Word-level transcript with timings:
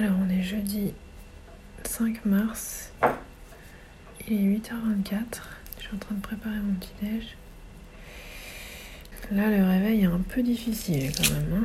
Alors 0.00 0.16
on 0.26 0.28
est 0.28 0.42
jeudi 0.42 0.92
5 1.84 2.24
mars. 2.24 2.90
Il 4.26 4.32
est 4.32 4.58
8h24. 4.58 5.14
Je 5.78 5.82
suis 5.84 5.94
en 5.94 5.98
train 5.98 6.16
de 6.16 6.20
préparer 6.20 6.56
mon 6.56 6.74
petit 6.74 6.92
déj. 7.00 7.36
Là 9.30 9.50
le 9.50 9.64
réveil 9.64 10.02
est 10.02 10.06
un 10.06 10.20
peu 10.28 10.42
difficile 10.42 11.12
quand 11.16 11.32
même. 11.32 11.64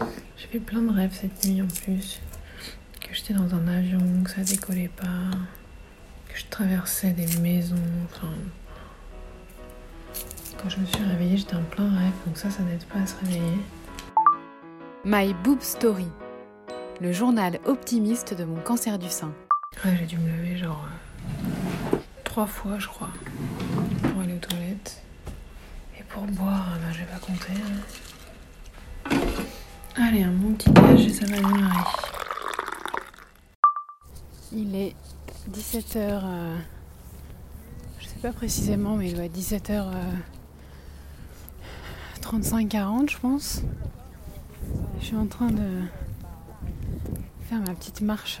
Hein. 0.00 0.08
J'ai 0.36 0.48
fait 0.48 0.58
plein 0.58 0.82
de 0.82 0.90
rêves 0.90 1.12
cette 1.12 1.44
nuit 1.44 1.62
en 1.62 1.68
plus. 1.68 2.20
Que 3.00 3.14
j'étais 3.14 3.34
dans 3.34 3.54
un 3.54 3.68
avion, 3.68 4.00
que 4.24 4.30
ça 4.30 4.42
décollait 4.42 4.90
pas, 4.96 5.30
que 6.28 6.36
je 6.36 6.46
traversais 6.50 7.12
des 7.12 7.28
maisons, 7.38 7.76
enfin. 8.06 8.32
Quand 10.60 10.68
je 10.68 10.78
me 10.78 10.86
suis 10.86 11.04
réveillée, 11.04 11.36
j'étais 11.36 11.54
en 11.54 11.62
plein 11.62 11.88
rêve, 11.88 12.12
donc 12.26 12.36
ça, 12.36 12.50
ça 12.50 12.64
n'aide 12.64 12.82
pas 12.86 12.98
à 12.98 13.06
se 13.06 13.14
réveiller. 13.24 13.58
My 15.04 15.32
Boob 15.44 15.60
Story, 15.62 16.08
le 17.00 17.12
journal 17.12 17.58
optimiste 17.66 18.34
de 18.34 18.44
mon 18.44 18.60
cancer 18.60 18.98
du 18.98 19.08
sein. 19.08 19.32
Ouais, 19.84 19.96
j'ai 19.98 20.06
dû 20.06 20.16
me 20.18 20.28
lever 20.36 20.56
genre 20.56 20.84
euh, 21.94 21.96
trois 22.24 22.46
fois, 22.46 22.78
je 22.78 22.88
crois, 22.88 23.10
pour 24.02 24.20
aller 24.22 24.34
aux 24.34 24.38
toilettes. 24.38 25.02
Et 25.98 26.02
pour 26.04 26.22
boire, 26.24 26.66
bah, 26.80 26.92
je 26.92 26.98
vais 27.00 27.04
pas 27.06 27.18
compter. 27.18 27.52
hein. 29.10 29.16
Allez, 29.96 30.22
un 30.22 30.32
bon 30.32 30.52
petit 30.54 30.70
déj 30.70 31.06
et 31.06 31.10
ça 31.12 31.26
va 31.26 31.36
démarrer. 31.36 31.84
Il 34.52 34.74
est 34.74 34.94
17h. 35.50 36.22
je 38.00 38.06
sais 38.06 38.18
pas 38.22 38.32
précisément, 38.32 38.96
mais 38.96 39.08
il 39.10 39.14
doit 39.14 39.24
être 39.24 39.36
17h. 39.36 39.84
35-40, 42.22 43.10
je 43.10 43.18
pense. 43.18 43.62
Je 45.00 45.04
suis 45.06 45.16
en 45.16 45.26
train 45.26 45.50
de 45.50 45.80
faire 47.48 47.60
ma 47.60 47.74
petite 47.74 48.00
marche. 48.02 48.40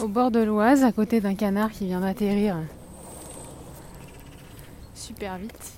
Au 0.00 0.08
bord 0.08 0.30
de 0.30 0.40
l'Oise, 0.40 0.84
à 0.84 0.92
côté 0.92 1.20
d'un 1.20 1.34
canard 1.34 1.70
qui 1.70 1.86
vient 1.86 2.00
d'atterrir 2.00 2.56
super 4.94 5.36
vite. 5.36 5.72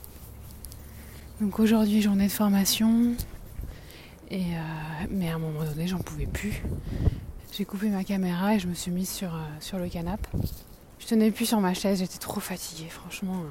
Donc 1.40 1.58
aujourd'hui, 1.58 2.00
journée 2.02 2.26
de 2.26 2.32
formation. 2.32 3.14
Et 4.30 4.40
euh, 4.40 5.06
mais 5.10 5.30
à 5.30 5.34
un 5.34 5.38
moment 5.38 5.64
donné, 5.64 5.86
j'en 5.86 5.98
pouvais 5.98 6.26
plus. 6.26 6.62
J'ai 7.52 7.64
coupé 7.64 7.88
ma 7.88 8.04
caméra 8.04 8.54
et 8.54 8.58
je 8.58 8.66
me 8.66 8.74
suis 8.74 8.90
mise 8.90 9.10
sur, 9.10 9.34
euh, 9.34 9.40
sur 9.60 9.78
le 9.78 9.88
canapé. 9.88 10.28
Je 10.98 11.06
tenais 11.06 11.30
plus 11.30 11.46
sur 11.46 11.60
ma 11.60 11.74
chaise, 11.74 11.98
j'étais 11.98 12.18
trop 12.18 12.40
fatiguée, 12.40 12.88
franchement. 12.88 13.42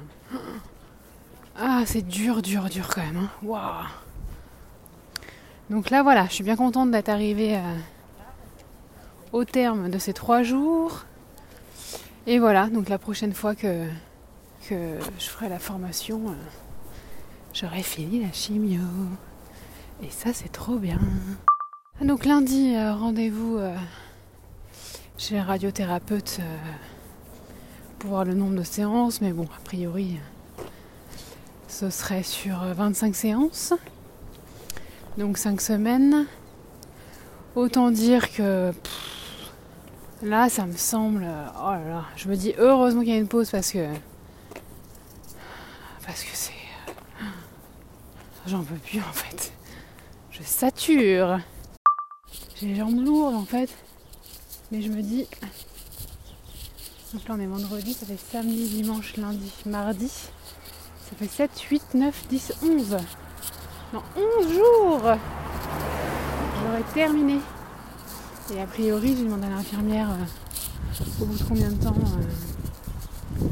Ah, 1.56 1.84
c'est 1.86 2.02
dur, 2.02 2.42
dur, 2.42 2.68
dur 2.68 2.88
quand 2.88 3.02
même. 3.02 3.16
Hein. 3.16 3.30
Waouh. 3.42 3.86
Donc 5.70 5.90
là, 5.90 6.02
voilà, 6.02 6.26
je 6.26 6.32
suis 6.32 6.44
bien 6.44 6.56
contente 6.56 6.90
d'être 6.90 7.08
arrivée 7.08 7.56
euh, 7.56 7.78
au 9.32 9.44
terme 9.44 9.88
de 9.88 9.98
ces 9.98 10.12
trois 10.12 10.42
jours. 10.42 11.04
Et 12.26 12.38
voilà, 12.40 12.66
donc 12.66 12.88
la 12.88 12.98
prochaine 12.98 13.32
fois 13.32 13.54
que, 13.54 13.86
je 14.68 14.98
ferai 15.20 15.48
la 15.48 15.60
formation, 15.60 16.30
euh, 16.30 16.34
j'aurai 17.52 17.82
fini 17.82 18.20
la 18.20 18.32
chimio. 18.32 18.80
Et 20.02 20.10
ça, 20.10 20.32
c'est 20.32 20.50
trop 20.50 20.76
bien. 20.76 20.98
Donc 22.00 22.24
lundi, 22.24 22.74
euh, 22.74 22.94
rendez-vous 22.94 23.60
chez 25.16 25.36
le 25.36 25.42
radiothérapeute 25.42 26.40
pour 28.00 28.10
voir 28.10 28.24
le 28.24 28.34
nombre 28.34 28.56
de 28.56 28.64
séances. 28.64 29.20
Mais 29.20 29.32
bon, 29.32 29.44
a 29.44 29.60
priori, 29.64 30.18
ce 31.74 31.90
serait 31.90 32.22
sur 32.22 32.62
euh, 32.62 32.72
25 32.72 33.16
séances. 33.16 33.72
Donc 35.18 35.38
5 35.38 35.60
semaines. 35.60 36.26
Autant 37.56 37.90
dire 37.90 38.32
que 38.32 38.72
là, 40.22 40.48
ça 40.48 40.66
me 40.66 40.76
semble... 40.76 41.24
euh, 41.24 41.46
Oh 41.58 41.72
là 41.72 41.88
là, 41.88 42.04
je 42.16 42.28
me 42.28 42.36
dis 42.36 42.54
heureusement 42.58 43.00
qu'il 43.00 43.10
y 43.10 43.16
a 43.16 43.18
une 43.18 43.26
pause 43.28 43.50
parce 43.50 43.72
que... 43.72 43.88
Parce 46.06 46.22
que 46.22 46.30
c'est... 46.32 46.52
euh, 46.52 47.26
J'en 48.46 48.62
peux 48.62 48.76
plus 48.76 49.00
en 49.00 49.12
fait. 49.12 49.52
Je 50.30 50.42
sature. 50.44 51.40
J'ai 52.56 52.68
les 52.68 52.76
jambes 52.76 53.04
lourdes 53.04 53.34
en 53.34 53.44
fait. 53.44 53.70
Mais 54.70 54.80
je 54.80 54.90
me 54.90 55.02
dis. 55.02 55.26
Donc 57.12 57.28
là 57.28 57.34
on 57.36 57.40
est 57.40 57.46
vendredi, 57.46 57.94
ça 57.94 58.06
fait 58.06 58.18
samedi, 58.32 58.68
dimanche, 58.68 59.16
lundi, 59.16 59.50
mardi. 59.66 60.10
Ça 61.08 61.16
fait 61.16 61.28
7, 61.28 61.60
8, 61.60 61.82
9, 61.94 62.28
10, 62.28 62.52
11. 62.62 62.96
Dans 63.92 64.02
11 64.40 64.52
jours 64.52 65.02
J'aurais 66.62 66.82
terminé. 66.94 67.40
Et 68.54 68.60
a 68.60 68.66
priori, 68.66 69.16
j'ai 69.16 69.24
demandé 69.24 69.46
à 69.46 69.50
l'infirmière 69.50 70.10
euh, 70.10 71.22
au 71.22 71.26
bout 71.26 71.36
de 71.36 71.42
combien 71.44 71.70
de 71.70 71.82
temps 71.82 71.94
euh, 71.94 73.46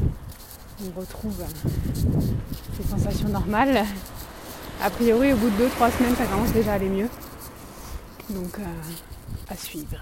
on 0.85 0.99
retrouve 0.99 1.41
euh, 1.41 2.85
sensations 2.89 3.29
normales. 3.29 3.83
A 4.81 4.89
priori, 4.89 5.33
au 5.33 5.37
bout 5.37 5.49
de 5.49 5.65
2-3 5.65 5.91
semaines, 5.97 6.15
ça 6.15 6.25
commence 6.25 6.51
déjà 6.51 6.73
à 6.73 6.75
aller 6.75 6.89
mieux. 6.89 7.09
Donc, 8.29 8.59
euh, 8.59 8.63
à 9.49 9.55
suivre. 9.55 10.01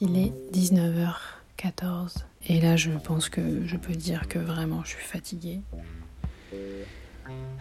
Il 0.00 0.18
est 0.18 0.32
19h14 0.52 2.24
et 2.48 2.60
là 2.60 2.76
je 2.76 2.90
pense 2.90 3.28
que 3.28 3.66
je 3.66 3.76
peux 3.76 3.94
dire 3.94 4.26
que 4.26 4.38
vraiment 4.38 4.82
je 4.84 4.90
suis 4.90 5.04
fatiguée. 5.04 5.60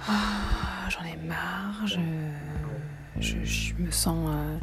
Ah, 0.07 0.89
J'en 0.89 1.03
ai 1.05 1.15
marre, 1.27 1.85
je, 1.85 3.35
me 3.81 3.91
sens... 3.91 4.29
euh, 4.29 4.57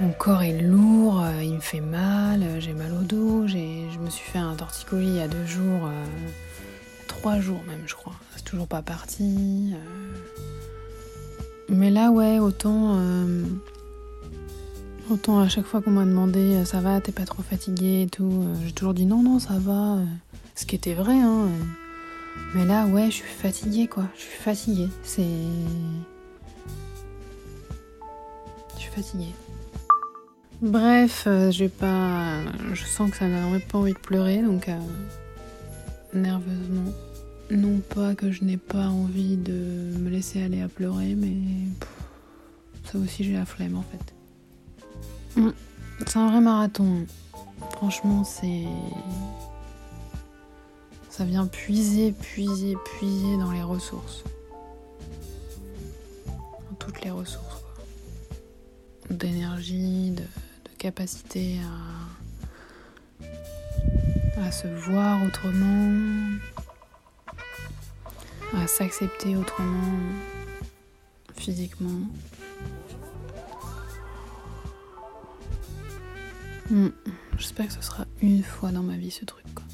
mon 0.00 0.10
corps 0.12 0.42
est 0.42 0.60
lourd, 0.60 1.22
euh, 1.22 1.42
il 1.42 1.54
me 1.54 1.60
fait 1.60 1.80
mal, 1.80 2.42
euh, 2.42 2.60
j'ai 2.60 2.72
mal 2.72 2.92
au 2.92 3.02
dos, 3.02 3.46
je 3.46 3.98
me 3.98 4.10
suis 4.10 4.28
fait 4.30 4.38
un 4.38 4.54
torticolis 4.54 5.06
il 5.06 5.16
y 5.16 5.20
a 5.20 5.28
deux 5.28 5.46
jours, 5.46 5.88
trois 7.06 7.40
jours 7.40 7.62
même 7.66 7.82
je 7.86 7.94
crois. 7.94 8.14
C'est 8.36 8.44
toujours 8.44 8.66
pas 8.66 8.82
parti. 8.82 9.72
Mais 11.68 11.90
là 11.90 12.10
ouais, 12.10 12.38
autant... 12.38 12.98
Autant 15.08 15.38
à 15.38 15.48
chaque 15.48 15.66
fois 15.66 15.80
qu'on 15.80 15.92
m'a 15.92 16.04
demandé 16.04 16.64
ça 16.64 16.80
va, 16.80 17.00
t'es 17.00 17.12
pas 17.12 17.24
trop 17.24 17.42
fatigué 17.42 18.02
et 18.02 18.06
tout, 18.08 18.44
j'ai 18.64 18.72
toujours 18.72 18.92
dit 18.94 19.06
non, 19.06 19.22
non, 19.22 19.38
ça 19.38 19.54
va. 19.58 19.98
Ce 20.54 20.66
qui 20.66 20.74
était 20.74 20.94
vrai, 20.94 21.14
hein. 21.14 21.48
Mais 22.54 22.64
là, 22.64 22.86
ouais, 22.86 23.06
je 23.06 23.16
suis 23.16 23.24
fatiguée 23.24 23.86
quoi. 23.86 24.04
Je 24.16 24.22
suis 24.22 24.38
fatiguée. 24.38 24.88
C'est. 25.02 25.24
Je 28.76 28.80
suis 28.80 28.90
fatiguée. 28.90 29.34
Bref, 30.62 31.24
euh, 31.26 31.50
j'ai 31.50 31.68
pas. 31.68 32.40
Je 32.72 32.84
sens 32.84 33.10
que 33.10 33.16
ça 33.16 33.26
n'a 33.28 33.42
vraiment 33.42 33.60
pas 33.70 33.78
envie 33.78 33.92
de 33.92 33.98
pleurer 33.98 34.40
donc. 34.42 34.68
euh, 34.68 34.78
Nerveusement. 36.14 36.92
Non 37.50 37.78
pas 37.94 38.14
que 38.14 38.32
je 38.32 38.42
n'ai 38.42 38.56
pas 38.56 38.86
envie 38.88 39.36
de 39.36 39.52
me 39.98 40.08
laisser 40.08 40.42
aller 40.42 40.62
à 40.62 40.68
pleurer, 40.68 41.14
mais. 41.14 41.36
Ça 42.90 42.98
aussi, 42.98 43.24
j'ai 43.24 43.34
la 43.34 43.44
flemme 43.44 43.76
en 43.76 43.82
fait. 43.82 45.40
Mm. 45.40 45.50
C'est 46.06 46.16
un 46.18 46.30
vrai 46.30 46.40
marathon. 46.40 47.06
Franchement, 47.72 48.24
c'est. 48.24 48.64
Ça 51.16 51.24
vient 51.24 51.46
puiser, 51.46 52.12
puiser, 52.12 52.76
puiser 52.84 53.38
dans 53.38 53.50
les 53.50 53.62
ressources. 53.62 54.22
Dans 56.26 56.74
toutes 56.78 57.02
les 57.02 57.10
ressources. 57.10 57.62
D'énergie, 59.08 60.10
de, 60.10 60.20
de 60.20 60.76
capacité 60.76 61.58
à. 63.24 64.44
à 64.44 64.52
se 64.52 64.68
voir 64.68 65.24
autrement. 65.24 66.36
à 68.52 68.66
s'accepter 68.66 69.36
autrement. 69.36 69.94
physiquement. 71.34 72.10
Hmm. 76.68 76.88
J'espère 77.38 77.68
que 77.68 77.72
ce 77.72 77.80
sera 77.80 78.04
une 78.20 78.42
fois 78.42 78.70
dans 78.70 78.82
ma 78.82 78.98
vie 78.98 79.10
ce 79.10 79.24
truc. 79.24 79.46
Quoi. 79.54 79.65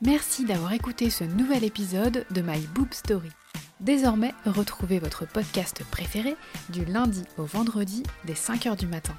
Merci 0.00 0.44
d'avoir 0.44 0.72
écouté 0.72 1.08
ce 1.08 1.24
nouvel 1.24 1.64
épisode 1.64 2.26
de 2.30 2.42
My 2.42 2.60
Boob 2.74 2.92
Story. 2.92 3.30
Désormais, 3.80 4.34
retrouvez 4.44 4.98
votre 4.98 5.26
podcast 5.26 5.82
préféré 5.90 6.36
du 6.68 6.84
lundi 6.84 7.22
au 7.38 7.44
vendredi 7.44 8.02
dès 8.24 8.34
5h 8.34 8.76
du 8.76 8.86
matin. 8.86 9.14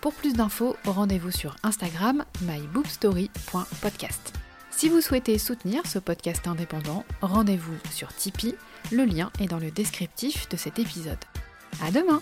Pour 0.00 0.12
plus 0.12 0.34
d'infos, 0.34 0.76
rendez-vous 0.84 1.30
sur 1.30 1.56
Instagram 1.62 2.24
myboobstory.podcast. 2.42 4.34
Si 4.70 4.88
vous 4.88 5.00
souhaitez 5.00 5.38
soutenir 5.38 5.86
ce 5.86 6.00
podcast 6.00 6.48
indépendant, 6.48 7.04
rendez-vous 7.22 7.76
sur 7.90 8.12
Tipeee, 8.14 8.56
le 8.90 9.04
lien 9.04 9.30
est 9.40 9.46
dans 9.46 9.60
le 9.60 9.70
descriptif 9.70 10.48
de 10.48 10.56
cet 10.56 10.78
épisode. 10.80 11.24
À 11.82 11.90
demain! 11.90 12.20